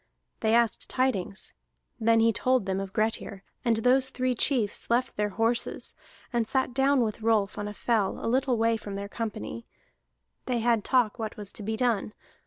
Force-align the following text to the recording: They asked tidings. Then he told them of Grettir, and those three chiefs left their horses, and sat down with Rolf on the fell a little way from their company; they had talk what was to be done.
They 0.39 0.55
asked 0.55 0.89
tidings. 0.89 1.53
Then 1.99 2.21
he 2.21 2.33
told 2.33 2.65
them 2.65 2.79
of 2.79 2.91
Grettir, 2.91 3.43
and 3.63 3.77
those 3.77 4.09
three 4.09 4.33
chiefs 4.33 4.89
left 4.89 5.15
their 5.15 5.29
horses, 5.29 5.93
and 6.33 6.47
sat 6.47 6.73
down 6.73 7.01
with 7.01 7.21
Rolf 7.21 7.55
on 7.59 7.65
the 7.65 7.73
fell 7.75 8.17
a 8.19 8.25
little 8.25 8.57
way 8.57 8.77
from 8.77 8.95
their 8.95 9.07
company; 9.07 9.67
they 10.47 10.57
had 10.57 10.83
talk 10.83 11.19
what 11.19 11.37
was 11.37 11.53
to 11.53 11.61
be 11.61 11.77
done. 11.77 12.13